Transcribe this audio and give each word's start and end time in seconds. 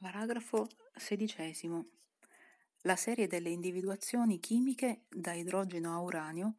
Paragrafo 0.00 0.66
XVI. 0.94 1.86
La 2.84 2.96
serie 2.96 3.26
delle 3.26 3.50
individuazioni 3.50 4.40
chimiche 4.40 5.02
da 5.10 5.34
idrogeno 5.34 5.92
a 5.92 6.00
uranio 6.00 6.54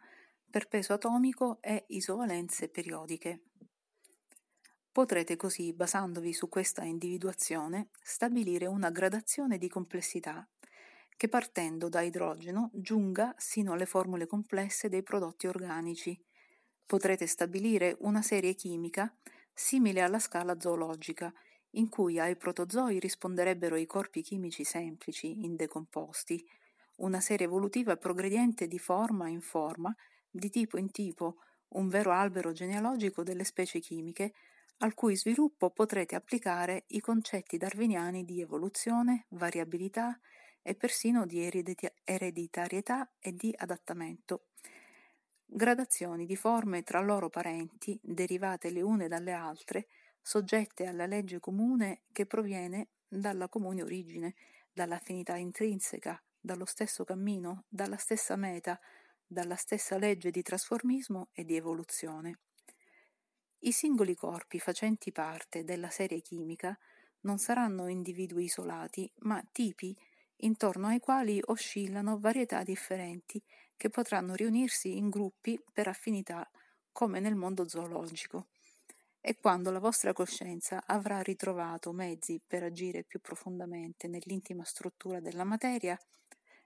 per 0.47 0.67
peso 0.67 0.93
atomico 0.93 1.57
e 1.59 1.85
isovalenze 1.87 2.69
periodiche. 2.69 3.45
Potrete 4.91 5.37
così, 5.37 5.73
basandovi 5.73 6.33
su 6.33 6.49
questa 6.49 6.83
individuazione, 6.83 7.89
stabilire 8.03 8.67
una 8.67 8.91
gradazione 8.91 9.57
di 9.57 9.69
complessità 9.69 10.47
che 11.17 11.27
partendo 11.27 11.89
da 11.89 12.01
idrogeno 12.01 12.69
giunga 12.71 13.33
sino 13.39 13.73
alle 13.73 13.87
formule 13.87 14.27
complesse 14.27 14.87
dei 14.87 15.01
prodotti 15.01 15.47
organici. 15.47 16.15
Potrete 16.85 17.25
stabilire 17.25 17.97
una 18.01 18.21
serie 18.21 18.53
chimica 18.53 19.11
simile 19.51 20.01
alla 20.01 20.19
scala 20.19 20.59
zoologica, 20.59 21.33
in 21.71 21.89
cui 21.89 22.19
ai 22.19 22.35
protozoi 22.35 22.99
risponderebbero 22.99 23.75
i 23.75 23.85
corpi 23.85 24.21
chimici 24.21 24.63
semplici, 24.63 25.43
indecomposti, 25.45 26.45
una 26.97 27.19
serie 27.19 27.45
evolutiva 27.45 27.97
progrediente 27.97 28.67
di 28.67 28.79
forma 28.79 29.27
in 29.29 29.41
forma, 29.41 29.95
di 30.29 30.49
tipo 30.49 30.77
in 30.77 30.91
tipo, 30.91 31.37
un 31.69 31.87
vero 31.87 32.11
albero 32.11 32.51
genealogico 32.51 33.23
delle 33.23 33.43
specie 33.43 33.79
chimiche, 33.79 34.33
al 34.79 34.93
cui 34.93 35.15
sviluppo 35.15 35.69
potrete 35.69 36.15
applicare 36.15 36.85
i 36.87 36.99
concetti 36.99 37.57
darwiniani 37.57 38.25
di 38.25 38.41
evoluzione, 38.41 39.25
variabilità 39.29 40.19
e 40.61 40.75
persino 40.75 41.25
di 41.25 41.43
ereditarietà 42.03 43.11
e 43.19 43.33
di 43.33 43.53
adattamento. 43.55 44.47
Gradazioni 45.45 46.25
di 46.25 46.35
forme 46.35 46.83
tra 46.83 46.99
loro 47.01 47.29
parenti, 47.29 47.99
derivate 48.01 48.69
le 48.69 48.81
une 48.81 49.07
dalle 49.07 49.33
altre, 49.33 49.87
soggette 50.21 50.85
alla 50.85 51.05
legge 51.05 51.39
comune 51.39 52.01
che 52.11 52.25
proviene 52.25 52.89
dalla 53.07 53.49
comune 53.49 53.83
origine, 53.83 54.35
dall'affinità 54.71 55.35
intrinseca, 55.35 56.21
dallo 56.39 56.65
stesso 56.65 57.03
cammino, 57.03 57.65
dalla 57.67 57.97
stessa 57.97 58.35
meta, 58.35 58.79
dalla 59.25 59.55
stessa 59.55 59.97
legge 59.97 60.31
di 60.31 60.41
trasformismo 60.41 61.29
e 61.33 61.43
di 61.43 61.55
evoluzione. 61.55 62.39
I 63.59 63.71
singoli 63.71 64.15
corpi 64.15 64.59
facenti 64.59 65.11
parte 65.11 65.63
della 65.63 65.89
serie 65.89 66.21
chimica 66.21 66.77
non 67.21 67.37
saranno 67.37 67.87
individui 67.87 68.45
isolati, 68.45 69.11
ma 69.19 69.43
tipi 69.51 69.95
intorno 70.37 70.87
ai 70.87 70.99
quali 70.99 71.39
oscillano 71.45 72.19
varietà 72.19 72.63
differenti 72.63 73.41
che 73.77 73.89
potranno 73.89 74.33
riunirsi 74.33 74.97
in 74.97 75.09
gruppi 75.09 75.61
per 75.71 75.87
affinità 75.87 76.49
come 76.91 77.19
nel 77.19 77.35
mondo 77.35 77.67
zoologico 77.67 78.47
e 79.21 79.37
quando 79.37 79.69
la 79.69 79.79
vostra 79.79 80.13
coscienza 80.13 80.83
avrà 80.87 81.21
ritrovato 81.21 81.91
mezzi 81.91 82.41
per 82.45 82.63
agire 82.63 83.03
più 83.03 83.21
profondamente 83.21 84.07
nell'intima 84.07 84.63
struttura 84.63 85.19
della 85.19 85.43
materia, 85.43 85.97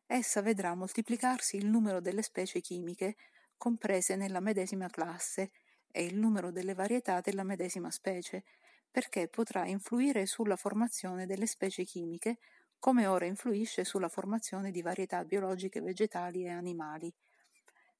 essa 0.07 0.41
vedrà 0.41 0.73
moltiplicarsi 0.73 1.57
il 1.57 1.65
numero 1.65 1.99
delle 1.99 2.21
specie 2.21 2.61
chimiche 2.61 3.17
comprese 3.57 4.15
nella 4.15 4.39
medesima 4.39 4.87
classe 4.87 5.51
e 5.91 6.05
il 6.05 6.17
numero 6.17 6.51
delle 6.51 6.73
varietà 6.73 7.19
della 7.19 7.43
medesima 7.43 7.91
specie, 7.91 8.45
perché 8.89 9.27
potrà 9.27 9.65
influire 9.65 10.25
sulla 10.25 10.55
formazione 10.55 11.25
delle 11.25 11.47
specie 11.47 11.83
chimiche 11.83 12.37
come 12.79 13.07
ora 13.07 13.25
influisce 13.25 13.83
sulla 13.83 14.09
formazione 14.09 14.71
di 14.71 14.81
varietà 14.81 15.25
biologiche 15.25 15.81
vegetali 15.81 16.43
e 16.43 16.51
animali. 16.51 17.13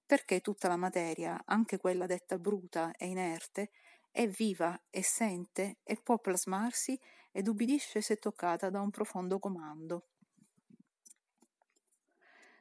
Perché 0.06 0.40
tutta 0.40 0.68
la 0.68 0.76
materia, 0.76 1.42
anche 1.46 1.78
quella 1.78 2.06
detta 2.06 2.38
bruta 2.38 2.94
e 2.96 3.08
inerte, 3.08 3.72
è 4.16 4.30
viva 4.30 4.82
e 4.90 5.04
sente 5.04 5.80
e 5.84 6.00
può 6.02 6.18
plasmarsi 6.20 6.98
ed 7.34 7.50
ubbidisce 7.50 8.00
se 8.00 8.16
toccata 8.16 8.70
da 8.70 8.80
un 8.80 8.90
profondo 8.90 9.40
comando. 9.40 10.06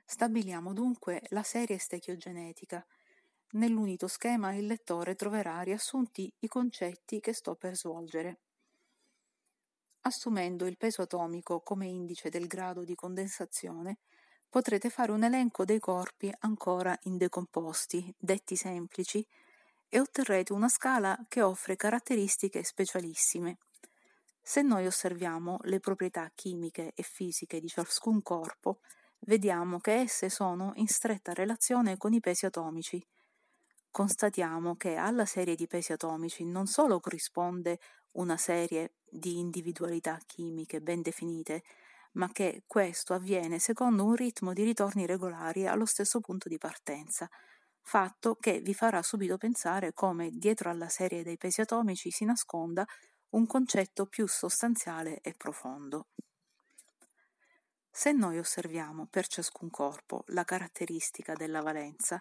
Stabiliamo 0.05 0.72
dunque 0.72 1.22
la 1.28 1.44
serie 1.44 1.78
stechiogenetica. 1.78 2.84
Nell'unito 3.53 4.09
schema 4.09 4.53
il 4.54 4.66
lettore 4.66 5.15
troverà 5.15 5.60
riassunti 5.60 6.28
i 6.41 6.48
concetti 6.48 7.20
che 7.20 7.32
sto 7.32 7.54
per 7.54 7.76
svolgere. 7.76 8.41
Assumendo 10.00 10.66
il 10.66 10.76
peso 10.76 11.03
atomico 11.03 11.60
come 11.60 11.86
indice 11.86 12.31
del 12.31 12.48
grado 12.48 12.82
di 12.82 12.97
condensazione, 12.97 13.98
potrete 14.48 14.91
fare 14.91 15.12
un 15.12 15.22
elenco 15.22 15.65
dei 15.65 15.78
corpi 15.78 16.34
ancora 16.41 16.98
indecomposti, 17.03 18.12
detti 18.19 18.56
semplici, 18.56 19.25
e 19.94 20.00
otterrete 20.00 20.53
una 20.53 20.69
scala 20.69 21.16
che 21.28 21.41
offre 21.41 21.77
caratteristiche 21.77 22.65
specialissime. 22.65 23.59
Se 24.43 24.60
noi 24.60 24.87
osserviamo 24.87 25.59
le 25.62 25.78
proprietà 25.78 26.32
chimiche 26.34 26.91
e 26.97 27.05
fisiche 27.05 27.60
di 27.60 27.69
ciascun 27.69 28.21
corpo, 28.21 28.81
vediamo 29.21 29.78
che 29.78 29.93
esse 30.00 30.31
sono 30.31 30.72
in 30.75 30.88
stretta 30.88 31.33
relazione 31.33 31.97
con 31.97 32.12
i 32.12 32.19
pesi 32.19 32.44
atomici. 32.44 33.06
Constatiamo 33.93 34.75
che 34.75 34.97
alla 34.97 35.27
serie 35.27 35.54
di 35.54 35.69
pesi 35.69 35.93
atomici 35.93 36.44
non 36.44 36.66
solo 36.66 36.99
corrisponde 36.99 37.78
una 38.15 38.37
serie 38.37 38.94
di 39.09 39.38
individualità 39.38 40.19
chimiche 40.27 40.81
ben 40.81 41.03
definite, 41.03 41.62
ma 42.15 42.33
che 42.33 42.65
questo 42.66 43.15
avviene 43.15 43.60
secondo 43.60 44.04
un 44.04 44.16
ritmo 44.16 44.54
di 44.54 44.65
ritorni 44.65 45.06
regolari 45.06 45.69
allo 45.69 45.87
stesso 45.87 46.19
punto 46.19 46.49
di 46.49 46.59
partenza, 46.59 47.31
fatto 47.84 48.37
che 48.37 48.61
vi 48.61 48.75
farà 48.75 49.03
subito 49.03 49.37
pensare 49.37 49.93
come 49.93 50.31
dietro 50.33 50.71
alla 50.71 50.89
serie 50.89 51.22
dei 51.22 51.37
pesi 51.37 51.61
atomici 51.61 52.11
si 52.11 52.25
nasconda 52.25 52.84
un 53.31 53.47
concetto 53.47 54.06
più 54.06 54.27
sostanziale 54.27 55.21
e 55.21 55.34
profondo. 55.37 56.09
Se 57.91 58.11
noi 58.11 58.39
osserviamo 58.39 59.06
per 59.06 59.27
ciascun 59.27 59.71
corpo 59.71 60.25
la 60.28 60.45
caratteristica 60.45 61.34
della 61.34 61.61
valenza, 61.61 62.21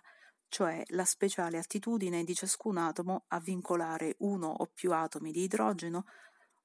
cioè 0.50 0.84
la 0.90 1.06
speciale 1.06 1.57
attitudine 1.57 2.24
di 2.24 2.35
ciascun 2.35 2.78
atomo 2.78 3.24
a 3.30 3.40
vincolare 3.40 4.16
uno 4.19 4.47
o 4.47 4.69
più 4.72 4.91
atomi 4.91 5.31
di 5.31 5.44
idrogeno, 5.44 6.06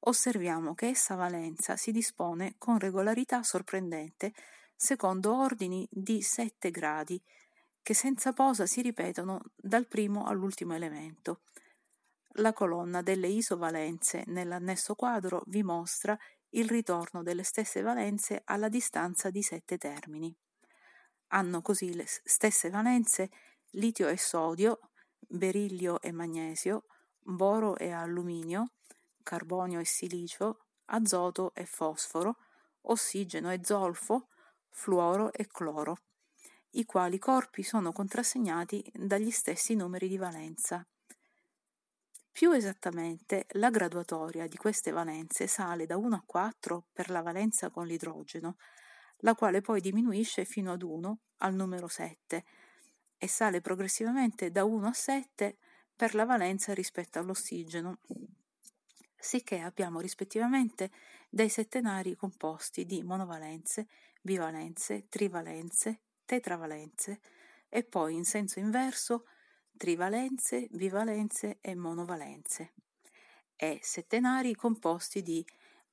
osserviamo 0.00 0.74
che 0.74 0.88
essa 0.88 1.14
valenza 1.14 1.76
si 1.76 1.92
dispone 1.92 2.56
con 2.58 2.78
regolarità 2.78 3.42
sorprendente 3.42 4.32
secondo 4.76 5.36
ordini 5.36 5.88
di 5.90 6.20
sette 6.20 6.70
gradi 6.70 7.22
che 7.88 7.94
senza 7.94 8.34
posa 8.34 8.66
si 8.66 8.82
ripetono 8.82 9.40
dal 9.56 9.88
primo 9.88 10.26
all'ultimo 10.26 10.74
elemento. 10.74 11.40
La 12.32 12.52
colonna 12.52 13.00
delle 13.00 13.28
isovalenze 13.28 14.24
nell'annesso 14.26 14.94
quadro 14.94 15.42
vi 15.46 15.62
mostra 15.62 16.14
il 16.50 16.68
ritorno 16.68 17.22
delle 17.22 17.44
stesse 17.44 17.80
valenze 17.80 18.42
alla 18.44 18.68
distanza 18.68 19.30
di 19.30 19.40
sette 19.40 19.78
termini. 19.78 20.36
Hanno 21.28 21.62
così 21.62 21.94
le 21.94 22.04
stesse 22.06 22.68
valenze 22.68 23.30
litio 23.70 24.08
e 24.08 24.18
sodio, 24.18 24.80
berillio 25.26 26.02
e 26.02 26.12
magnesio, 26.12 26.84
boro 27.18 27.74
e 27.78 27.90
alluminio, 27.90 28.72
carbonio 29.22 29.80
e 29.80 29.86
silicio, 29.86 30.66
azoto 30.88 31.54
e 31.54 31.64
fosforo, 31.64 32.36
ossigeno 32.82 33.50
e 33.50 33.60
zolfo, 33.64 34.28
fluoro 34.68 35.32
e 35.32 35.46
cloro 35.46 35.96
i 36.78 36.84
quali 36.84 37.18
corpi 37.18 37.64
sono 37.64 37.90
contrassegnati 37.90 38.84
dagli 38.94 39.32
stessi 39.32 39.74
numeri 39.74 40.06
di 40.06 40.16
valenza. 40.16 40.86
Più 42.30 42.52
esattamente, 42.52 43.46
la 43.54 43.68
graduatoria 43.68 44.46
di 44.46 44.56
queste 44.56 44.92
valenze 44.92 45.48
sale 45.48 45.86
da 45.86 45.96
1 45.96 46.14
a 46.14 46.22
4 46.24 46.86
per 46.92 47.10
la 47.10 47.20
valenza 47.20 47.70
con 47.70 47.84
l'idrogeno, 47.84 48.58
la 49.22 49.34
quale 49.34 49.60
poi 49.60 49.80
diminuisce 49.80 50.44
fino 50.44 50.70
ad 50.70 50.82
1 50.82 51.18
al 51.38 51.54
numero 51.54 51.88
7 51.88 52.44
e 53.18 53.26
sale 53.26 53.60
progressivamente 53.60 54.52
da 54.52 54.64
1 54.64 54.86
a 54.86 54.92
7 54.92 55.58
per 55.96 56.14
la 56.14 56.24
valenza 56.24 56.72
rispetto 56.74 57.18
all'ossigeno, 57.18 57.98
sicché 59.16 59.58
abbiamo 59.58 59.98
rispettivamente 59.98 60.92
dei 61.28 61.48
settenari 61.48 62.14
composti 62.14 62.84
di 62.84 63.02
monovalenze, 63.02 63.88
bivalenze, 64.22 65.08
trivalenze, 65.08 66.02
tetravalenze 66.28 67.20
e 67.70 67.84
poi 67.84 68.14
in 68.14 68.24
senso 68.26 68.58
inverso 68.58 69.24
trivalenze, 69.78 70.66
bivalenze 70.70 71.56
e 71.62 71.74
monovalenze 71.74 72.74
e 73.56 73.78
settenari 73.82 74.54
composti 74.54 75.22
di 75.22 75.42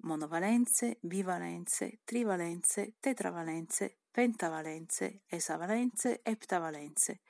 monovalenze, 0.02 0.98
bivalenze, 1.00 2.00
trivalenze, 2.04 2.96
tetravalenze, 3.00 4.00
pentavalenze, 4.12 5.22
esavalenze 5.26 6.22
e 6.22 6.32
eptavalenze. 6.32 7.22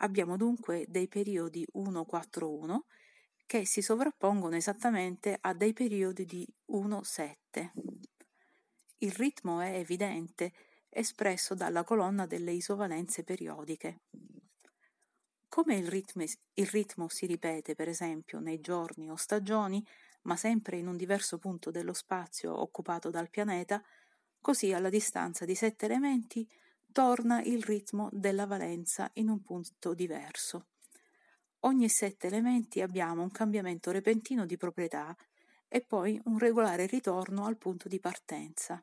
Abbiamo 0.00 0.36
dunque 0.36 0.84
dei 0.88 1.08
periodi 1.08 1.66
1-4-1 1.74 2.78
che 3.46 3.64
si 3.64 3.80
sovrappongono 3.80 4.56
esattamente 4.56 5.38
a 5.40 5.54
dei 5.54 5.72
periodi 5.72 6.26
di 6.26 6.46
1-7. 6.72 7.70
Il 8.98 9.12
ritmo 9.12 9.60
è 9.60 9.78
evidente 9.78 10.52
espresso 10.96 11.54
dalla 11.54 11.84
colonna 11.84 12.26
delle 12.26 12.52
isovalenze 12.52 13.22
periodiche. 13.22 14.00
Come 15.48 15.76
il 15.76 15.88
ritmo, 15.88 16.22
il 16.22 16.66
ritmo 16.66 17.08
si 17.08 17.26
ripete, 17.26 17.74
per 17.74 17.88
esempio, 17.88 18.40
nei 18.40 18.60
giorni 18.60 19.10
o 19.10 19.16
stagioni, 19.16 19.86
ma 20.22 20.36
sempre 20.36 20.78
in 20.78 20.86
un 20.86 20.96
diverso 20.96 21.38
punto 21.38 21.70
dello 21.70 21.92
spazio 21.92 22.58
occupato 22.60 23.10
dal 23.10 23.30
pianeta, 23.30 23.82
così 24.40 24.72
alla 24.72 24.88
distanza 24.88 25.44
di 25.44 25.54
sette 25.54 25.84
elementi 25.84 26.48
torna 26.90 27.42
il 27.42 27.62
ritmo 27.62 28.08
della 28.10 28.46
valenza 28.46 29.10
in 29.14 29.28
un 29.28 29.42
punto 29.42 29.92
diverso. 29.92 30.68
Ogni 31.60 31.88
sette 31.88 32.28
elementi 32.28 32.80
abbiamo 32.80 33.22
un 33.22 33.30
cambiamento 33.30 33.90
repentino 33.90 34.46
di 34.46 34.56
proprietà 34.56 35.14
e 35.68 35.82
poi 35.82 36.20
un 36.24 36.38
regolare 36.38 36.86
ritorno 36.86 37.44
al 37.44 37.58
punto 37.58 37.88
di 37.88 38.00
partenza. 38.00 38.82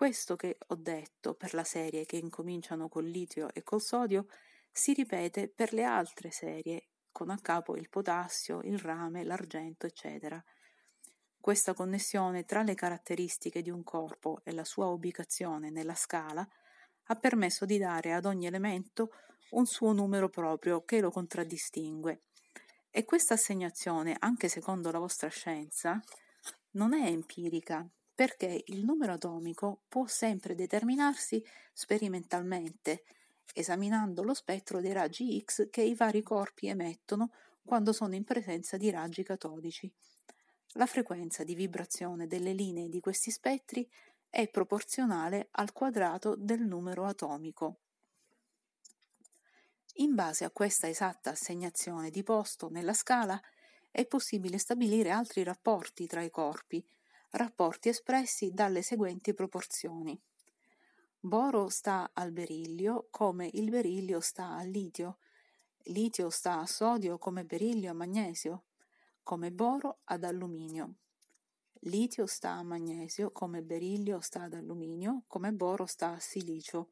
Questo 0.00 0.34
che 0.34 0.56
ho 0.68 0.76
detto 0.76 1.34
per 1.34 1.52
la 1.52 1.62
serie 1.62 2.06
che 2.06 2.16
incominciano 2.16 2.88
col 2.88 3.04
litio 3.04 3.52
e 3.52 3.62
col 3.62 3.82
sodio 3.82 4.28
si 4.72 4.94
ripete 4.94 5.46
per 5.46 5.74
le 5.74 5.84
altre 5.84 6.30
serie, 6.30 6.86
con 7.12 7.28
a 7.28 7.38
capo 7.38 7.76
il 7.76 7.90
potassio, 7.90 8.62
il 8.62 8.78
rame, 8.78 9.24
l'argento, 9.24 9.84
eccetera. 9.84 10.42
Questa 11.38 11.74
connessione 11.74 12.46
tra 12.46 12.62
le 12.62 12.74
caratteristiche 12.74 13.60
di 13.60 13.68
un 13.68 13.84
corpo 13.84 14.40
e 14.42 14.52
la 14.52 14.64
sua 14.64 14.86
ubicazione 14.86 15.68
nella 15.68 15.94
scala 15.94 16.48
ha 17.04 17.14
permesso 17.16 17.66
di 17.66 17.76
dare 17.76 18.14
ad 18.14 18.24
ogni 18.24 18.46
elemento 18.46 19.10
un 19.50 19.66
suo 19.66 19.92
numero 19.92 20.30
proprio 20.30 20.82
che 20.82 21.00
lo 21.00 21.10
contraddistingue. 21.10 22.22
E 22.88 23.04
questa 23.04 23.34
assegnazione, 23.34 24.16
anche 24.18 24.48
secondo 24.48 24.90
la 24.90 24.98
vostra 24.98 25.28
scienza, 25.28 26.00
non 26.70 26.94
è 26.94 27.06
empirica, 27.06 27.86
perché 28.20 28.64
il 28.66 28.84
numero 28.84 29.14
atomico 29.14 29.84
può 29.88 30.06
sempre 30.06 30.54
determinarsi 30.54 31.42
sperimentalmente, 31.72 33.04
esaminando 33.54 34.22
lo 34.22 34.34
spettro 34.34 34.82
dei 34.82 34.92
raggi 34.92 35.42
X 35.42 35.70
che 35.70 35.80
i 35.80 35.94
vari 35.94 36.22
corpi 36.22 36.66
emettono 36.66 37.30
quando 37.64 37.94
sono 37.94 38.14
in 38.14 38.24
presenza 38.24 38.76
di 38.76 38.90
raggi 38.90 39.22
catodici. 39.22 39.90
La 40.72 40.84
frequenza 40.84 41.44
di 41.44 41.54
vibrazione 41.54 42.26
delle 42.26 42.52
linee 42.52 42.90
di 42.90 43.00
questi 43.00 43.30
spettri 43.30 43.90
è 44.28 44.50
proporzionale 44.50 45.48
al 45.52 45.72
quadrato 45.72 46.36
del 46.36 46.60
numero 46.60 47.06
atomico. 47.06 47.78
In 49.94 50.14
base 50.14 50.44
a 50.44 50.50
questa 50.50 50.90
esatta 50.90 51.30
assegnazione 51.30 52.10
di 52.10 52.22
posto 52.22 52.68
nella 52.68 52.92
scala 52.92 53.40
è 53.90 54.04
possibile 54.04 54.58
stabilire 54.58 55.08
altri 55.08 55.42
rapporti 55.42 56.06
tra 56.06 56.20
i 56.20 56.28
corpi, 56.28 56.86
rapporti 57.30 57.88
espressi 57.88 58.50
dalle 58.52 58.82
seguenti 58.82 59.34
proporzioni. 59.34 60.20
Boro 61.18 61.68
sta 61.68 62.10
al 62.14 62.32
berillio 62.32 63.08
come 63.10 63.48
il 63.52 63.68
berillio 63.70 64.20
sta 64.20 64.56
al 64.56 64.68
litio, 64.68 65.18
litio 65.84 66.30
sta 66.30 66.60
a 66.60 66.66
sodio 66.66 67.18
come 67.18 67.44
berillio 67.44 67.90
a 67.90 67.94
magnesio, 67.94 68.64
come 69.22 69.52
boro 69.52 69.98
ad 70.04 70.24
alluminio. 70.24 70.94
Litio 71.84 72.26
sta 72.26 72.52
a 72.52 72.62
magnesio 72.62 73.30
come 73.30 73.62
berillio 73.62 74.20
sta 74.20 74.42
ad 74.42 74.54
alluminio, 74.54 75.24
come 75.26 75.52
boro 75.52 75.86
sta 75.86 76.12
a 76.12 76.20
silicio. 76.20 76.90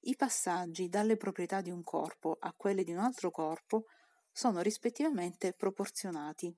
I 0.00 0.16
passaggi 0.16 0.88
dalle 0.88 1.16
proprietà 1.16 1.60
di 1.60 1.70
un 1.70 1.82
corpo 1.82 2.36
a 2.38 2.52
quelle 2.52 2.84
di 2.84 2.92
un 2.92 2.98
altro 2.98 3.30
corpo 3.30 3.86
sono 4.30 4.60
rispettivamente 4.60 5.52
proporzionati. 5.52 6.54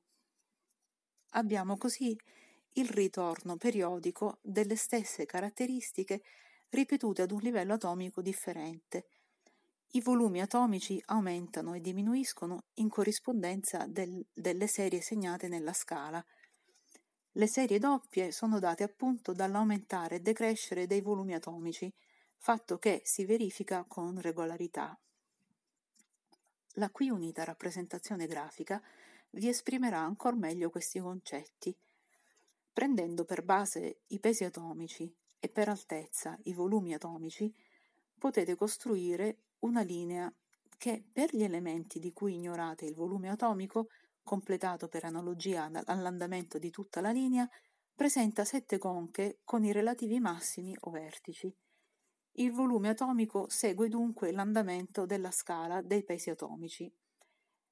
Abbiamo 1.30 1.76
così 1.76 2.18
il 2.78 2.88
ritorno 2.88 3.56
periodico 3.56 4.38
delle 4.42 4.76
stesse 4.76 5.24
caratteristiche 5.24 6.22
ripetute 6.70 7.22
ad 7.22 7.30
un 7.30 7.40
livello 7.40 7.74
atomico 7.74 8.20
differente. 8.20 9.08
I 9.92 10.00
volumi 10.02 10.42
atomici 10.42 11.00
aumentano 11.06 11.72
e 11.72 11.80
diminuiscono 11.80 12.64
in 12.74 12.88
corrispondenza 12.90 13.86
del, 13.86 14.24
delle 14.32 14.66
serie 14.66 15.00
segnate 15.00 15.48
nella 15.48 15.72
scala. 15.72 16.22
Le 17.32 17.46
serie 17.46 17.78
doppie 17.78 18.30
sono 18.30 18.58
date 18.58 18.82
appunto 18.82 19.32
dall'aumentare 19.32 20.16
e 20.16 20.20
decrescere 20.20 20.86
dei 20.86 21.00
volumi 21.00 21.34
atomici, 21.34 21.90
fatto 22.36 22.78
che 22.78 23.00
si 23.04 23.24
verifica 23.24 23.84
con 23.88 24.20
regolarità. 24.20 24.98
La 26.74 26.90
qui 26.90 27.08
unita 27.08 27.44
rappresentazione 27.44 28.26
grafica 28.26 28.82
vi 29.30 29.48
esprimerà 29.48 29.98
ancora 29.98 30.36
meglio 30.36 30.68
questi 30.68 30.98
concetti 30.98 31.74
Prendendo 32.76 33.24
per 33.24 33.42
base 33.42 34.02
i 34.08 34.20
pesi 34.20 34.44
atomici 34.44 35.10
e 35.40 35.48
per 35.48 35.70
altezza 35.70 36.38
i 36.42 36.52
volumi 36.52 36.92
atomici, 36.92 37.50
potete 38.18 38.54
costruire 38.54 39.44
una 39.60 39.80
linea 39.80 40.30
che 40.76 41.02
per 41.10 41.34
gli 41.34 41.42
elementi 41.42 41.98
di 41.98 42.12
cui 42.12 42.34
ignorate 42.34 42.84
il 42.84 42.94
volume 42.94 43.30
atomico, 43.30 43.88
completato 44.22 44.88
per 44.88 45.06
analogia 45.06 45.70
all'andamento 45.86 46.58
di 46.58 46.68
tutta 46.68 47.00
la 47.00 47.12
linea, 47.12 47.48
presenta 47.94 48.44
sette 48.44 48.76
conche 48.76 49.38
con 49.42 49.64
i 49.64 49.72
relativi 49.72 50.20
massimi 50.20 50.76
o 50.80 50.90
vertici. 50.90 51.50
Il 52.32 52.52
volume 52.52 52.90
atomico 52.90 53.48
segue 53.48 53.88
dunque 53.88 54.32
l'andamento 54.32 55.06
della 55.06 55.30
scala 55.30 55.80
dei 55.80 56.04
pesi 56.04 56.28
atomici. 56.28 56.94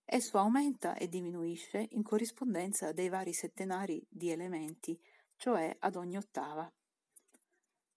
Esso 0.04 0.38
aumenta 0.38 0.96
e 0.96 1.08
diminuisce 1.08 1.88
in 1.92 2.02
corrispondenza 2.02 2.92
dei 2.92 3.08
vari 3.08 3.32
settenari 3.32 4.04
di 4.08 4.30
elementi, 4.30 5.00
cioè 5.36 5.74
ad 5.80 5.96
ogni 5.96 6.16
ottava. 6.16 6.70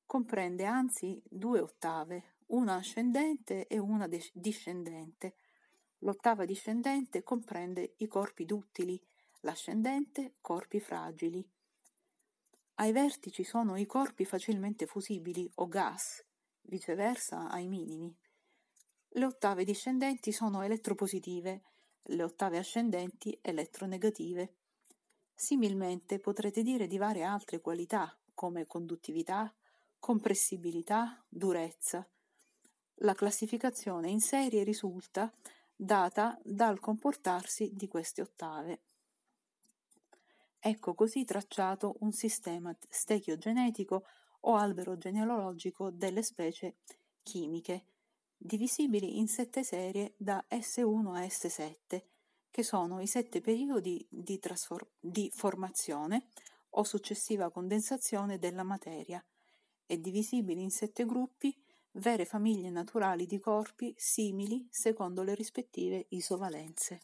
Comprende 0.05 0.65
anzi 0.65 1.21
due 1.27 1.59
ottave, 1.59 2.37
una 2.47 2.75
ascendente 2.75 3.67
e 3.67 3.77
una 3.77 4.07
discendente. 4.07 5.35
L'ottava 5.99 6.45
discendente 6.45 7.23
comprende 7.23 7.95
i 7.97 8.07
corpi 8.07 8.45
duttili, 8.45 9.01
l'ascendente 9.41 10.35
corpi 10.39 10.79
fragili. 10.79 11.45
Ai 12.75 12.91
vertici 12.91 13.43
sono 13.43 13.75
i 13.75 13.85
corpi 13.85 14.23
facilmente 14.23 14.85
fusibili 14.85 15.49
o 15.55 15.67
gas, 15.67 16.23
viceversa 16.61 17.49
ai 17.49 17.67
minimi. 17.67 18.15
Le 19.09 19.25
ottave 19.25 19.63
discendenti 19.63 20.31
sono 20.31 20.61
elettropositive, 20.61 21.63
le 22.07 22.23
ottave 22.23 22.57
ascendenti 22.57 23.37
elettronegative. 23.41 24.53
Similmente 25.33 26.19
potrete 26.19 26.63
dire 26.63 26.87
di 26.87 26.97
varie 26.97 27.23
altre 27.23 27.59
qualità 27.59 28.17
come 28.33 28.67
conduttività, 28.67 29.53
compressibilità, 29.99 31.23
durezza. 31.27 32.07
La 33.01 33.13
classificazione 33.13 34.09
in 34.09 34.19
serie 34.19 34.63
risulta 34.63 35.31
data 35.75 36.39
dal 36.43 36.79
comportarsi 36.79 37.71
di 37.73 37.87
queste 37.87 38.21
ottave. 38.21 38.81
Ecco 40.59 40.95
così 40.95 41.23
tracciato 41.23 41.97
un 41.99 42.11
sistema 42.11 42.75
stechiogenetico 42.89 44.05
o 44.41 44.55
albero 44.55 44.97
genealogico 44.97 45.91
delle 45.91 46.23
specie 46.23 46.77
chimiche 47.21 47.85
divisibili 48.37 49.17
in 49.17 49.27
sette 49.27 49.63
serie 49.63 50.13
da 50.17 50.45
S1 50.49 51.15
a 51.15 51.21
S7, 51.21 52.01
che 52.49 52.63
sono 52.63 53.01
i 53.01 53.07
sette 53.07 53.41
periodi 53.41 54.05
di, 54.09 54.39
trasfor- 54.39 54.89
di 54.99 55.29
formazione 55.33 56.27
o 56.71 56.83
successiva 56.83 57.49
condensazione 57.49 58.37
della 58.37 58.63
materia, 58.63 59.23
e 59.85 59.99
divisibili 59.99 60.61
in 60.61 60.69
sette 60.69 61.05
gruppi, 61.05 61.55
vere 61.93 62.25
famiglie 62.25 62.69
naturali 62.69 63.25
di 63.25 63.39
corpi 63.39 63.93
simili 63.97 64.67
secondo 64.69 65.23
le 65.23 65.33
rispettive 65.33 66.05
isovalenze. 66.09 67.01